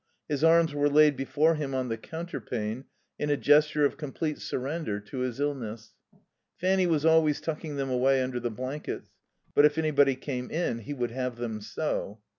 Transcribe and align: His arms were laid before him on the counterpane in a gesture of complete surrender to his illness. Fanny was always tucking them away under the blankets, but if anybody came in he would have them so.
His 0.27 0.43
arms 0.43 0.73
were 0.73 0.89
laid 0.89 1.15
before 1.15 1.53
him 1.53 1.75
on 1.75 1.89
the 1.89 1.95
counterpane 1.95 2.85
in 3.19 3.29
a 3.29 3.37
gesture 3.37 3.85
of 3.85 3.97
complete 3.97 4.39
surrender 4.39 4.99
to 4.99 5.19
his 5.19 5.39
illness. 5.39 5.93
Fanny 6.57 6.87
was 6.87 7.05
always 7.05 7.39
tucking 7.39 7.75
them 7.75 7.91
away 7.91 8.23
under 8.23 8.39
the 8.39 8.49
blankets, 8.49 9.11
but 9.53 9.63
if 9.63 9.77
anybody 9.77 10.15
came 10.15 10.49
in 10.49 10.79
he 10.79 10.93
would 10.95 11.11
have 11.11 11.35
them 11.35 11.61
so. 11.61 12.19